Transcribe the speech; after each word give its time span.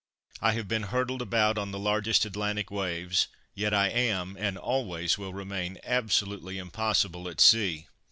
I 0.41 0.53
have 0.53 0.67
been 0.67 0.85
hurtled 0.89 1.21
about 1.21 1.59
on 1.59 1.69
the 1.69 1.77
largest 1.77 2.25
Atlantic 2.25 2.71
waves; 2.71 3.27
yet 3.53 3.71
I 3.71 3.87
am, 3.89 4.35
and 4.35 4.57
always 4.57 5.15
will 5.19 5.31
remain, 5.31 5.77
absolutely 5.83 6.57
impossible 6.57 7.29
at 7.29 7.39
sea. 7.39 7.85